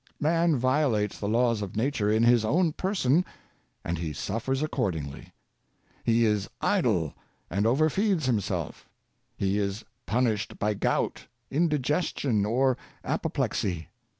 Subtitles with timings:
[0.19, 3.23] Man violates the laws of nature in his own person,
[3.85, 5.31] and he suffers accordingly.
[6.03, 7.13] He is idle,
[7.51, 8.89] and overfeeds himself;
[9.37, 13.29] he is punished by gout, indigestion, or apo.
[13.29, 13.89] plexy.